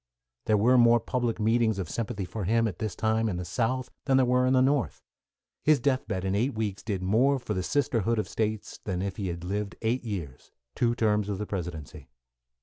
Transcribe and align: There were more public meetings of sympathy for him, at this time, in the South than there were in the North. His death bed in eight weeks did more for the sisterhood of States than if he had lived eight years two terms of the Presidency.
There 0.45 0.57
were 0.57 0.79
more 0.79 0.99
public 0.99 1.39
meetings 1.39 1.77
of 1.77 1.87
sympathy 1.87 2.25
for 2.25 2.45
him, 2.45 2.67
at 2.67 2.79
this 2.79 2.95
time, 2.95 3.29
in 3.29 3.37
the 3.37 3.45
South 3.45 3.91
than 4.05 4.17
there 4.17 4.25
were 4.25 4.47
in 4.47 4.53
the 4.53 4.59
North. 4.61 5.03
His 5.63 5.79
death 5.79 6.07
bed 6.07 6.25
in 6.25 6.33
eight 6.33 6.55
weeks 6.55 6.81
did 6.81 7.03
more 7.03 7.37
for 7.37 7.53
the 7.53 7.61
sisterhood 7.61 8.17
of 8.17 8.27
States 8.27 8.79
than 8.83 9.03
if 9.03 9.17
he 9.17 9.27
had 9.27 9.43
lived 9.43 9.75
eight 9.83 10.03
years 10.03 10.49
two 10.73 10.95
terms 10.95 11.29
of 11.29 11.37
the 11.37 11.45
Presidency. 11.45 12.09